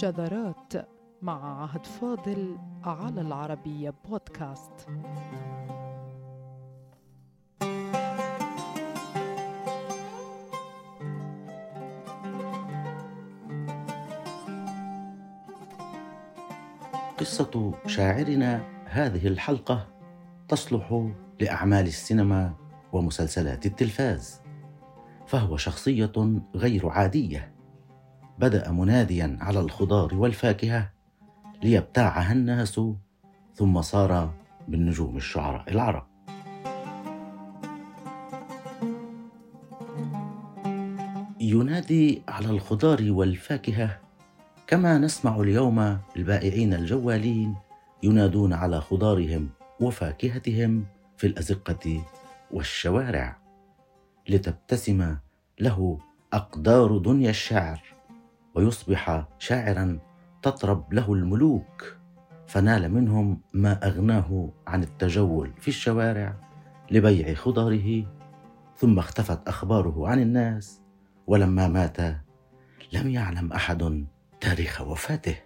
[0.00, 0.72] شذرات
[1.22, 4.86] مع عهد فاضل على العربية بودكاست.
[17.18, 19.86] قصة شاعرنا هذه الحلقة
[20.48, 21.10] تصلح
[21.40, 22.54] لأعمال السينما
[22.92, 24.40] ومسلسلات التلفاز
[25.26, 27.55] فهو شخصية غير عادية.
[28.38, 30.90] بدأ مناديا على الخضار والفاكهة
[31.62, 32.80] ليبتاعها الناس
[33.54, 34.34] ثم صار
[34.68, 36.06] من نجوم الشعراء العرب.
[41.40, 43.98] ينادي على الخضار والفاكهة
[44.66, 47.54] كما نسمع اليوم البائعين الجوالين
[48.02, 49.48] ينادون على خضارهم
[49.80, 52.02] وفاكهتهم في الأزقة
[52.50, 53.36] والشوارع
[54.28, 55.16] لتبتسم
[55.60, 55.98] له
[56.32, 57.95] أقدار دنيا الشعر.
[58.56, 59.98] ويصبح شاعرا
[60.42, 61.96] تطرب له الملوك.
[62.46, 66.36] فنال منهم ما أغناه عن التجول في الشوارع
[66.90, 68.06] لبيع خضاره
[68.76, 70.80] ثم اختفت أخباره عن الناس
[71.26, 72.00] ولما مات
[72.92, 74.06] لم يعلم أحد
[74.40, 75.36] تاريخ وفاته.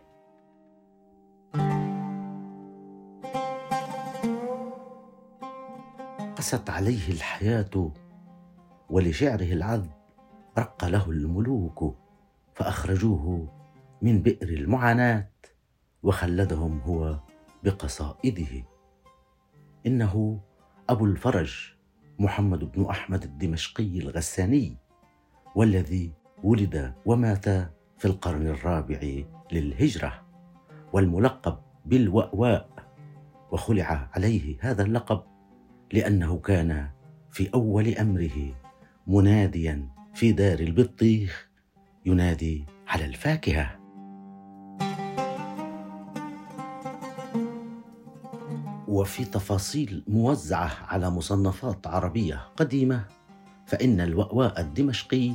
[6.37, 7.93] قست عليه الحياة
[8.91, 9.91] ولشعره العذب
[10.59, 11.97] رق له الملوك.
[12.55, 13.49] فأخرجوه
[14.03, 15.31] من بئر المعاناة
[16.03, 17.21] وخلدهم هو
[17.65, 18.65] بقصائده.
[19.87, 20.41] إنه
[20.89, 21.75] أبو الفرج
[22.19, 24.77] محمد بن أحمد الدمشقي الغساني
[25.57, 26.13] والذي
[26.45, 27.45] ولد ومات
[27.99, 30.23] في القرن الرابع للهجرة
[30.93, 32.71] والملقب بالوأواء
[33.51, 35.23] وخلع عليه هذا اللقب
[35.93, 36.91] لأنه كان
[37.31, 38.55] في أول أمره
[39.07, 41.50] مناديا في دار البطيخ.
[42.07, 43.81] ينادي على الفاكهة.
[48.89, 53.05] وفي تفاصيل موزعة على مصنفات عربية قديمة
[53.67, 55.33] فإن الوأواء الدمشقي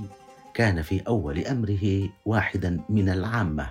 [0.54, 3.70] كان في أول أمره واحدا من العامة.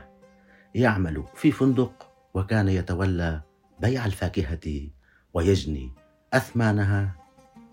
[0.74, 3.40] يعمل في فندق وكان يتولى
[3.80, 4.88] بيع الفاكهة
[5.34, 5.92] ويجني
[6.32, 7.14] أثمانها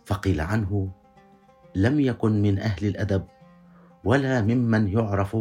[0.05, 0.91] فقيل عنه
[1.75, 3.23] لم يكن من أهل الأدب
[4.03, 5.37] ولا ممن يعرف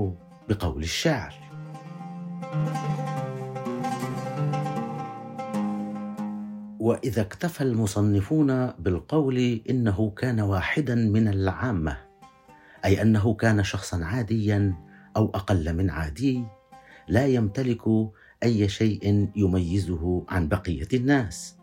[0.48, 1.34] بقول الشاعر.
[6.81, 11.97] وإذا اكتفى المصنفون بالقول إنه كان واحدا من العامة
[12.84, 14.75] أي أنه كان شخصا عاديا
[15.16, 16.44] أو أقل من عادي
[17.09, 17.82] لا يمتلك
[18.43, 21.56] أي شيء يميزه عن بقية الناس.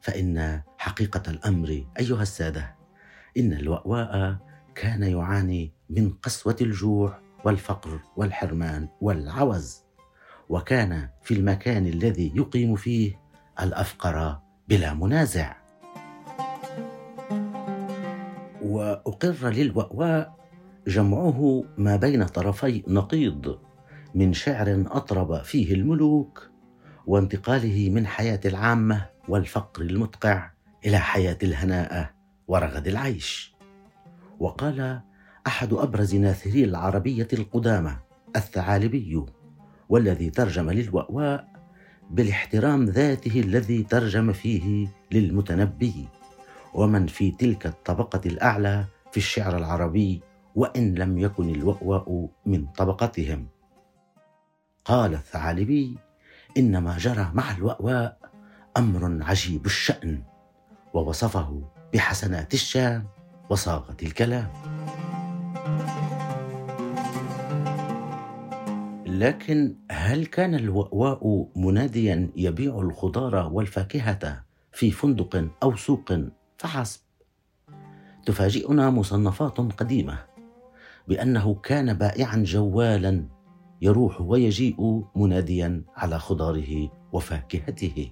[0.00, 2.74] فإن حقيقة الأمر أيها السادة
[3.38, 4.36] إن الوأواء
[4.74, 9.82] كان يعاني من قسوة الجوع والفقر والحرمان والعوز
[10.48, 13.20] وكان في المكان الذي يقيم فيه
[13.60, 14.38] الأفقر
[14.68, 15.56] بلا منازع.
[18.62, 20.36] وأقر للوأواء
[20.86, 23.58] جمعه ما بين طرفي نقيض
[24.14, 26.50] من شعر أطرب فيه الملوك
[27.06, 30.50] وانتقاله من حياة العامة والفقر المدقع
[30.86, 32.10] إلى حياة الهناءه
[32.48, 33.54] ورغد العيش.
[34.40, 35.00] وقال
[35.46, 37.96] أحد أبرز ناثري العربية القدامى
[38.36, 39.24] الثعالبي
[39.88, 41.48] والذي ترجم للوأواء
[42.10, 46.08] بالاحترام ذاته الذي ترجم فيه للمتنبي.
[46.74, 50.22] ومن في تلك الطبقة الأعلى في الشعر العربي
[50.54, 53.46] وإن لم يكن الوأواء من طبقتهم.
[54.84, 55.98] قال الثعالبي
[56.56, 58.18] ان ما جرى مع الوأواء
[58.76, 60.22] أمر عجيب الشأن
[60.94, 61.62] ووصفه
[61.94, 63.06] بحسنات الشام
[63.50, 64.81] وصاغة الكلام.
[69.06, 76.12] لكن هل كان الوأواء مناديا يبيع الخضار والفاكهة في فندق أو سوق؟
[76.58, 77.00] فحسب.
[78.26, 80.18] تفاجئنا مصنفات قديمة
[81.08, 83.24] بأنه كان بائعا جوالا
[83.82, 88.10] يروح ويجيء مناديا على خضاره وفاكهته.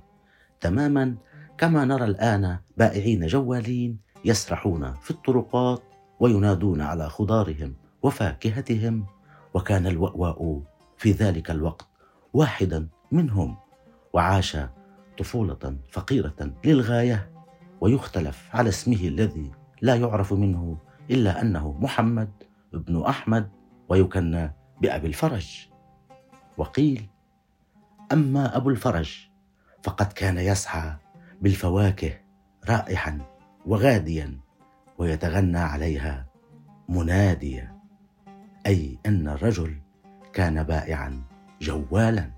[0.61, 1.17] تماما
[1.59, 5.83] كما نرى الآن بائعين جوالين يسرحون في الطرقات
[6.21, 9.07] وينادون على خضارهم وفاكهتهم
[9.55, 10.63] وكان الوأواء
[10.97, 11.89] في ذلك الوقت
[12.33, 13.57] واحدا منهم
[14.13, 14.57] وعاش
[15.19, 17.31] طفولة فقيرة للغاية
[17.81, 19.51] ويختلف على اسمه الذي
[19.83, 20.79] لا يعرف منه
[21.11, 22.31] إلا أنه محمد
[22.73, 23.51] بن أحمد
[23.89, 25.69] ويكنى بأبي الفرج.
[26.57, 27.07] وقيل
[28.13, 29.29] أما أبو الفرج
[29.83, 30.97] فقد كان يسعى
[31.41, 32.13] بالفواكه
[32.69, 33.21] رائحا
[33.67, 34.39] وغاديا.
[35.01, 36.27] ويتغنى عليها
[36.89, 37.77] مناديا
[38.67, 39.77] أي أن الرجل
[40.33, 41.23] كان بائعا
[41.61, 42.31] جوالا.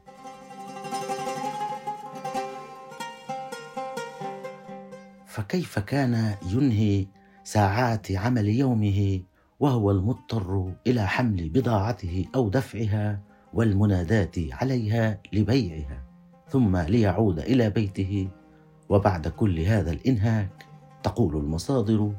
[5.26, 7.06] فكيف كان ينهي
[7.44, 9.20] ساعات عمل يومه
[9.61, 13.20] وهو المضطر إلى حمل بضاعته أو دفعها
[13.53, 16.03] والمناداه عليها لبيعها
[16.49, 18.29] ثم ليعود إلى بيته؟
[18.88, 20.67] وبعد كل هذا الإنهاك
[21.03, 22.12] تقول المصادر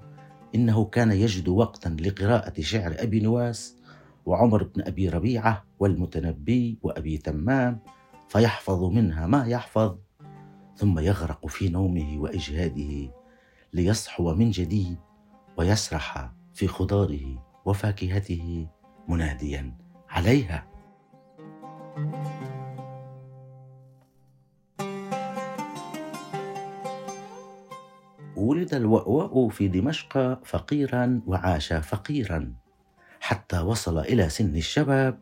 [0.56, 3.76] إنه كان يجد وقتا لقراءة شعر أبي نواس
[4.26, 7.80] وعمر بن أبي ربيعة والمتنبي وأبي تمام
[8.30, 9.98] فيحفظ منها ما يحفظ
[10.76, 13.12] ثم يغرق في نومه وإجهاده
[13.74, 14.98] ليصحو من جديد
[15.58, 18.68] ويسرح في خضاره وفاكهته
[19.08, 19.78] مناديا
[20.10, 20.73] عليها.
[28.44, 32.54] ولد الوأواء في دمشق فقيرا وعاش فقيرا
[33.20, 35.20] حتى وصل إلى سن الشباب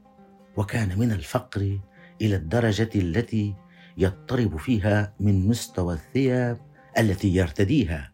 [0.57, 1.79] وكان من الفقر
[2.21, 3.55] إلى الدرجة التي
[3.97, 6.57] يضطرب فيها من مستوى الثياب
[6.97, 8.11] التي يرتديها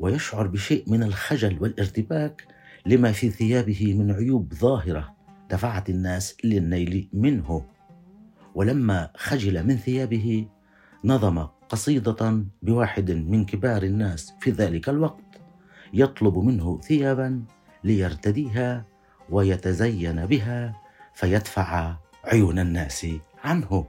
[0.00, 2.46] ويشعر بشيء من الخجل والارتباك
[2.86, 5.14] لما في ثيابه من عيوب ظاهرة
[5.50, 7.64] دفعت الناس للنيل منه.
[8.54, 10.48] ولما خجل من ثيابه
[11.04, 15.40] نظم قصيدة بواحد من كبار الناس في ذلك الوقت
[15.92, 17.42] يطلب منه ثيابا
[17.84, 18.84] ليرتديها
[19.30, 20.74] ويتزين بها
[21.14, 23.06] فيدفع عيون الناس
[23.44, 23.86] عنه.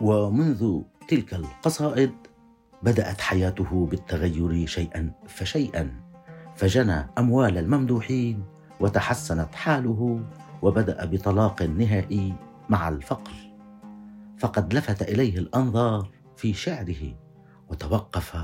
[0.00, 2.12] ومنذ تلك القصائد
[2.82, 6.00] بدأت حياته بالتغير شيئا فشيئا
[6.56, 8.44] فجنى أموال الممدوحين
[8.80, 10.20] وتحسنت حاله
[10.62, 12.34] وبدأ بطلاق نهائي
[12.68, 13.32] مع الفقر.
[14.38, 17.16] فقد لفت إليه الأنظار في شعره
[17.68, 18.36] وتوقف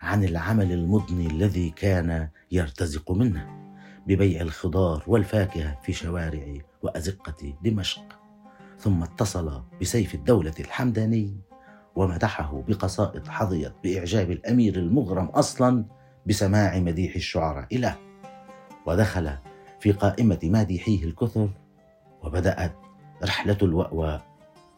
[0.00, 3.64] عن العمل المضني الذي كان يرتزق منه
[4.06, 8.04] ببيع الخضار والفاكهة في شوارع وأزقة دمشق.
[8.78, 11.36] ثم اتصل بسيف الدولة الحمداني
[11.96, 15.84] ومدحه بقصائد حظيت بإعجاب الأمير المغرم أصلا
[16.26, 17.96] بسماع مديح الشعراء له.
[18.86, 19.30] ودخل
[19.80, 21.48] في قائمة مادحيه الكثر
[22.24, 22.72] وبدأت
[23.22, 24.22] رحلة الواواء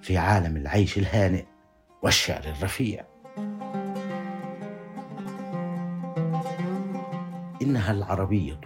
[0.01, 1.45] في عالم العيش الهانئ
[2.03, 3.05] والشعر الرفيع.
[7.63, 8.61] إنها العربية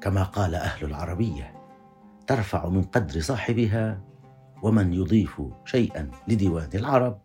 [0.00, 1.54] كما قال أهل العربية
[2.26, 4.00] ترفع من قدر صاحبها
[4.62, 7.18] ومن يضيف شيئا لديوان العرب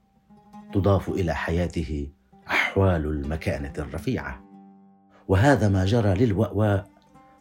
[0.73, 2.09] تضاف إلى حياته
[2.47, 4.43] أحوال المكانة الرفيعة.
[5.27, 6.87] وهذا ما جرى للواواء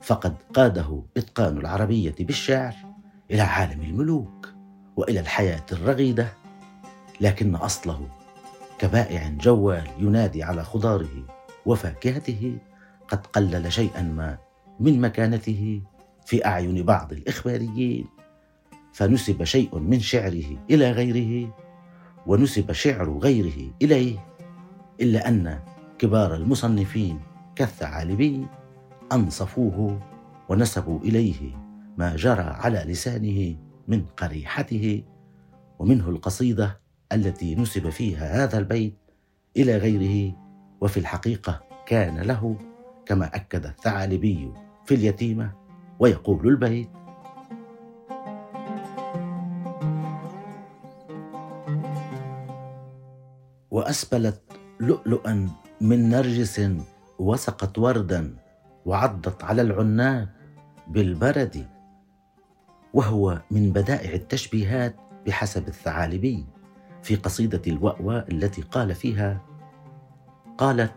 [0.00, 2.91] فقد قاده إتقان العربية بالشعر.
[3.30, 4.48] إلى عالم الملوك
[4.96, 6.28] وإلى الحياة الرغيدة
[7.20, 8.08] لكن أصله
[8.78, 11.26] كبائع جوال ينادي على خضاره
[11.66, 12.58] وفاكهته
[13.08, 14.38] قد قلل شيئا ما
[14.80, 15.82] من مكانته
[16.26, 18.06] في أعين بعض الإخباريين
[18.92, 21.54] فنسب شيء من شعره إلى غيره
[22.26, 24.18] ونسب شعر غيره إليه
[25.00, 25.58] إلا أن
[25.98, 27.20] كبار المصنفين
[27.56, 28.46] كالثعالبي
[29.12, 30.00] أنصفوه
[30.48, 31.61] ونسبوا إليه
[31.96, 33.56] ما جرى على لسانه
[33.88, 35.04] من قريحته
[35.78, 36.80] ومنه القصيدة
[37.12, 38.94] التي نسب فيها هذا البيت
[39.56, 40.36] إلى غيره
[40.80, 42.56] وفي الحقيقة كان له
[43.06, 44.52] كما أكد الثعالبي
[44.86, 45.52] في اليتيمة
[45.98, 46.88] ويقول البيت
[53.70, 54.42] وأسبلت
[54.80, 55.48] لؤلؤا
[55.80, 56.70] من نرجس
[57.18, 58.36] وسقت وردا
[58.86, 60.28] وعضت على العناب
[60.88, 61.66] بالبرد
[62.94, 64.96] وهو من بدائع التشبيهات
[65.26, 66.46] بحسب الثعالبي
[67.02, 69.40] في قصيدة الواوا التي قال فيها
[70.58, 70.94] قالت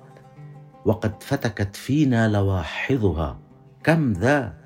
[0.85, 3.39] وقد فتكت فينا لواحظها
[3.83, 4.57] كم ذا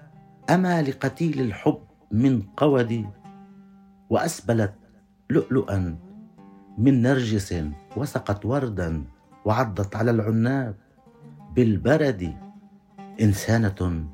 [0.50, 1.82] اما لقتيل الحب
[2.12, 3.06] من قود
[4.10, 4.74] وأسبلت
[5.30, 5.98] لؤلؤا
[6.78, 7.64] من نرجس
[7.98, 9.04] وسقت وردا
[9.46, 10.76] وعضت على العناب
[11.56, 12.38] بالبرد.
[13.22, 14.06] إنسانة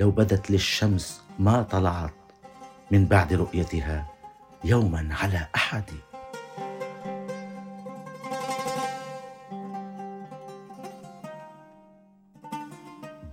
[0.00, 2.25] لو بدت للشمس ما طلعت
[2.90, 4.06] من بعد رؤيتها
[4.64, 5.84] يوما على أحد.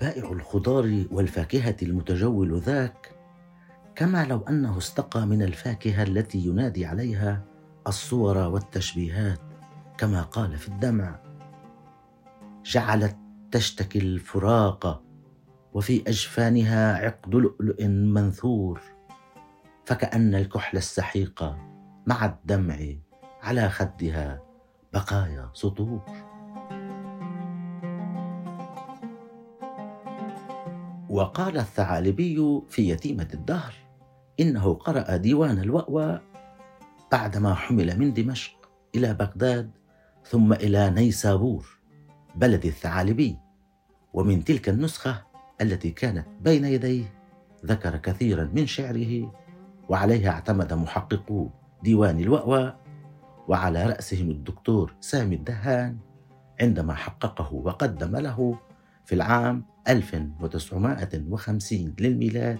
[0.01, 3.15] بائع الخضار والفاكهة المتجول ذاك
[3.95, 7.43] كما لو أنه استقى من الفاكهة التي ينادي عليها
[7.87, 9.39] الصور والتشبيهات
[9.97, 11.19] كما قال في الدمع.
[12.65, 13.17] جعلت
[13.51, 15.03] تشتكي الفراق
[15.73, 18.92] وفي أجفانها عقد لؤلؤ منثور.
[19.85, 21.55] فكأن الكحل السحيق
[22.07, 22.77] مع الدمع
[23.41, 24.41] على خدها
[24.93, 26.01] بقايا سطور.
[31.09, 33.73] وقال الثعالبي في يتيمة الدهر
[34.39, 36.21] إنه قرأ ديوان الوأوى
[37.11, 39.71] بعدما حمل من دمشق إلى بغداد
[40.25, 41.79] ثم إلى نيسابور
[42.35, 43.37] بلد الثعالبي.
[44.13, 45.23] ومن تلك النسخة
[45.61, 47.13] التي كانت بين يديه
[47.65, 49.42] ذكر كثيرا من شعره
[49.93, 51.49] وعليها اعتمد محققو
[51.83, 52.75] ديوان الوأوى
[53.47, 55.97] وعلى رأسهم الدكتور سامي الدهان
[56.61, 58.59] عندما حققه وقدم له
[59.05, 62.57] في العام 1950 للميلاد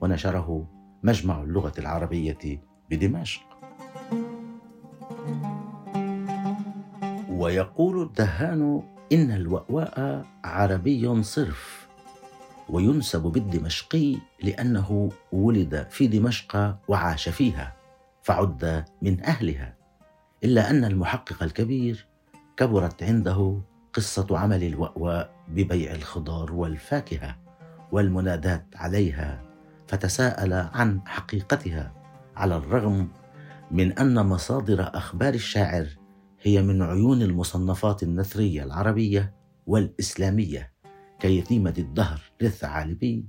[0.00, 0.66] ونشره
[1.02, 2.60] مجمع اللغة العربية
[2.90, 3.42] بدمشق.
[7.30, 11.81] ويقول الدهان إن الوأواء عربي صرف.
[12.68, 17.76] وينسب بالدمشقي لأنه ولد في دمشق وعاش فيها
[18.22, 19.74] فعد من أهلها.
[20.44, 22.06] إلا أن المحقق الكبير
[22.56, 23.60] كبرت عنده
[23.92, 27.36] قصة عمل الوأواء ببيع الخضار والفاكهة
[27.92, 29.42] والمنادات عليها
[29.88, 31.92] فتساءل عن حقيقتها
[32.36, 33.08] على الرغم
[33.70, 35.86] من أن مصادر أخبار الشاعر
[36.42, 39.34] هي من عيون المصنفات النثرية العربية
[39.66, 40.71] والإسلامية.
[41.22, 43.24] كيتيمة الدهر للثعالبي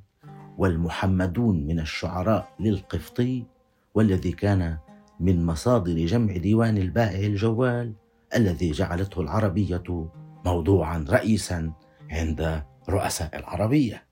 [0.57, 3.45] والمحمدون من الشعراء للقفطي
[3.93, 4.77] والذي كان
[5.19, 7.93] من مصادر جمع ديوان البائع الجوال
[8.35, 10.07] الذي جعلته العربية
[10.45, 11.71] موضوعا رئيسا
[12.12, 14.03] عند رؤساء العربية.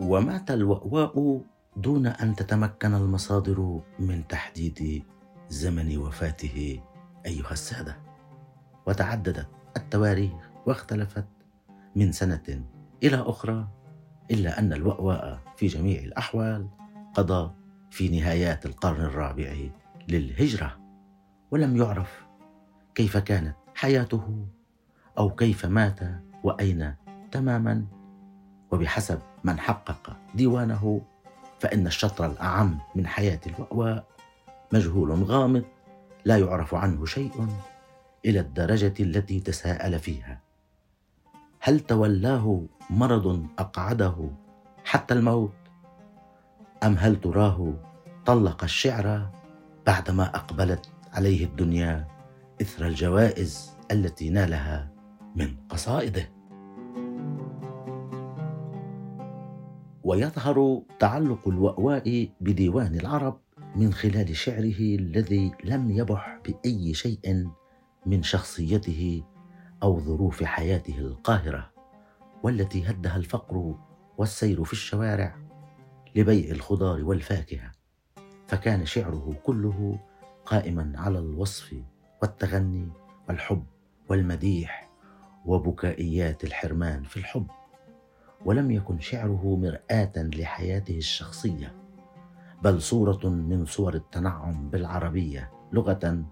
[0.00, 1.40] ومات الوأواء
[1.76, 5.02] دون أن تتمكن المصادر من تحديد
[5.48, 6.80] زمن وفاته
[7.26, 7.96] أيها السادة.
[8.86, 10.32] وتعددت التواريخ
[10.66, 11.24] واختلفت
[11.96, 12.62] من سنة
[13.02, 13.68] إلى أخرى
[14.30, 16.68] إلا أن الوأواء في جميع الأحوال
[17.14, 17.50] قضى
[17.90, 19.54] في نهايات القرن الرابع
[20.08, 20.76] للهجرة.
[21.50, 22.26] ولم يعرف
[22.94, 24.46] كيف كانت حياته
[25.18, 26.00] أو كيف مات
[26.44, 26.94] وأين
[27.32, 27.86] تماما.
[28.70, 31.02] وبحسب من حقق ديوانه
[31.60, 34.15] فإن الشطر الأعم من حياة الوأواء
[34.72, 35.64] مجهول غامض
[36.24, 37.48] لا يعرف عنه شيء
[38.24, 40.40] إلى الدرجة التي تساءل فيها.
[41.60, 44.30] هل تولاه مرض أقعده
[44.84, 45.52] حتى الموت؟
[46.82, 47.74] أم هل تراه
[48.26, 49.30] طلق الشعر
[49.86, 52.08] بعدما أقبلت عليه الدنيا
[52.62, 54.90] إثر الجوائز التي نالها
[55.36, 56.28] من قصائده؟
[60.04, 63.40] ويظهر تعلق الوأواء بديوان العرب
[63.76, 67.50] من خلال شعره الذي لم يبح بأي شيء
[68.06, 69.22] من شخصيته
[69.82, 71.70] أو ظروف حياته القاهرة
[72.42, 73.74] والتي هدها الفقر
[74.18, 75.36] والسير في الشوارع
[76.16, 77.72] لبيع الخضار والفاكهة.
[78.46, 79.98] فكان شعره كله
[80.46, 81.74] قائما على الوصف
[82.22, 82.88] والتغني
[83.28, 83.64] والحب
[84.08, 84.90] والمديح
[85.46, 87.46] وبكائيات الحرمان في الحب
[88.44, 91.85] ولم يكن شعره مرآة لحياته الشخصية.
[92.62, 96.24] بل صورة من صور التنعم بالعربية لغة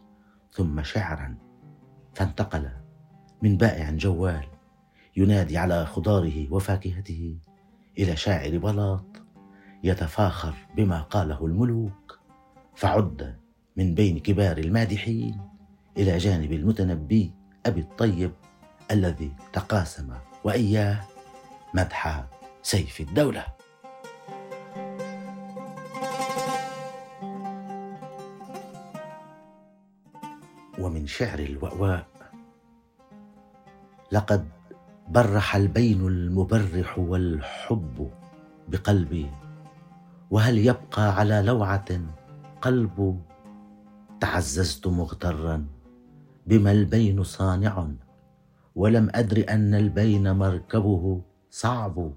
[0.53, 1.37] ثم شعرا.
[2.15, 2.71] فانتقل
[3.43, 4.47] من بائع جوال
[5.17, 7.39] ينادي على خضاره وفاكهته
[7.99, 9.23] إلى شاعر بلاط
[9.85, 12.19] يتفاخر بما قاله الملوك.
[12.75, 13.37] فعد
[13.77, 15.41] من بين كبار المادحين
[15.97, 17.33] إلى جانب المتنبي
[17.67, 18.33] أبي الطيب
[18.91, 20.15] الذي تقاسم
[20.45, 21.01] وإياه
[21.75, 22.25] مدح
[22.63, 23.45] سيف الدولة.
[30.79, 32.07] ومن شعر الوأواء.
[34.13, 34.49] لقد
[35.09, 38.11] برح البين المبرح والحب
[38.69, 39.31] بقلبي
[40.31, 42.01] وهل يبقى على لوعة
[42.63, 43.23] قلب؟
[44.21, 45.67] تعززت مغترا
[46.47, 47.89] بما البين صانع
[48.75, 52.13] ولم أدر أن البين مركبه صعب.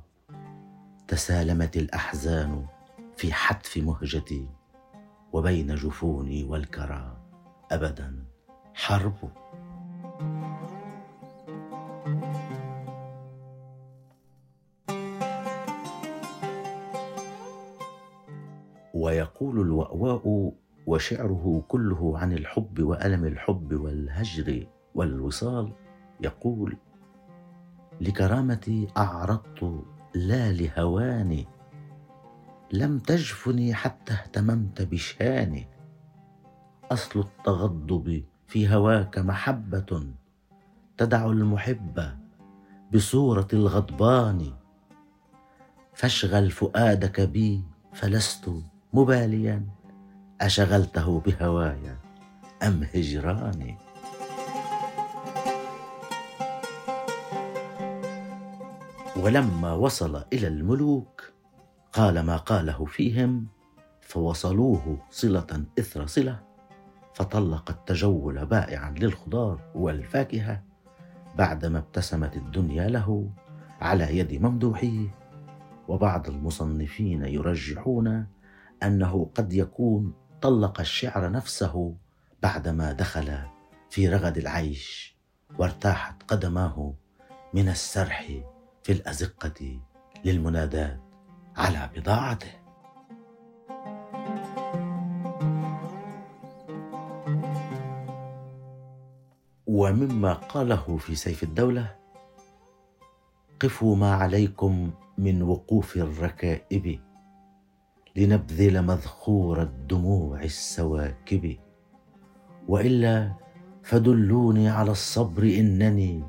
[1.08, 2.66] تسالمت الأحزان
[3.16, 4.48] في حتف مهجتي
[5.34, 7.18] وبين جفوني والكرى
[7.72, 8.24] ابدا.
[8.78, 9.14] حرب
[18.94, 20.54] ويقول الوأواء
[20.88, 25.72] وشعره كله عن الحب وألم الحب والهجر والوصال
[26.22, 26.78] يقول
[28.02, 29.84] لكرامتي أعرضت
[30.16, 31.48] لا لهواني
[32.74, 35.68] لم تجفني حتى اهتممت بشاني
[36.92, 40.04] أصل التغضب في هواك محبة
[40.98, 42.18] تدع المحب
[42.94, 44.54] بصورة الغضبان.
[45.94, 47.64] فاشغل فؤادك بي
[47.94, 48.52] فلست
[48.94, 49.66] مباليا.
[50.42, 51.98] أشغلته بهوايا
[52.64, 53.78] أم هجراني
[59.16, 61.32] ولما وصل إلى الملوك
[61.94, 63.48] قال ما قاله فيهم
[64.02, 66.47] فوصلوه صلة إثر صلة.
[67.18, 70.64] فطلق التجول بائعا للخضار والفاكهة
[71.38, 73.30] بعدما ابتسمت الدنيا له
[73.82, 75.08] على يد ممدوحيه.
[75.88, 78.28] وبعض المصنفين يرجحون
[78.84, 81.96] أنه قد يكون طلق الشعر نفسه
[82.44, 83.38] بعدما دخل
[83.90, 85.18] في رغد العيش
[85.60, 86.94] وارتاحت قدماه
[87.54, 88.28] من السرح
[88.84, 89.80] في الأزقة
[90.26, 91.00] للمناداه
[91.56, 92.67] على بضاعته.
[99.68, 101.96] ومما قاله في سيف الدولة
[103.60, 107.00] قفوا ما عليكم من وقوف الركائب
[108.16, 111.58] لنبذل مذخور الدموع السواكب.
[112.68, 113.32] وإلا
[113.84, 116.24] فدلوني على الصبر إنني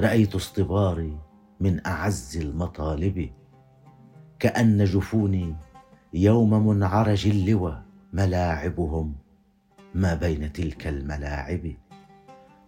[0.00, 1.18] رأيت اصطباري
[1.60, 3.30] من أعز المطالب.
[4.38, 5.56] كأن جفوني
[6.14, 9.14] يوم منعرج اللوى ملاعبهم
[9.94, 11.81] ما بين تلك الملاعب.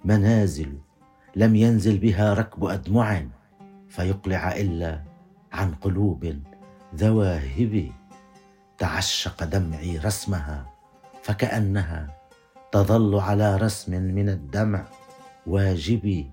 [0.05, 0.79] منازل
[1.37, 3.23] لم ينزل بها ركب أدمع
[3.89, 5.03] فيقلع إلا
[5.53, 6.39] عن قلوب
[6.95, 7.93] ذواهب
[8.79, 10.67] تعشق دمعي رسمها
[11.23, 12.15] فكأنها
[12.73, 14.85] تظل على رسم من الدمع
[15.47, 16.31] واجبي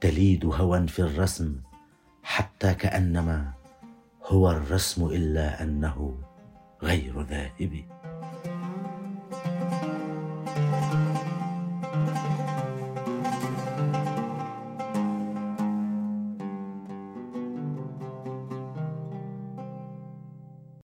[0.00, 1.60] تليد هوى في الرسم
[2.22, 3.52] حتى كأنما
[4.24, 6.18] هو الرسم إلا أنه
[6.82, 7.84] غير ذاهب.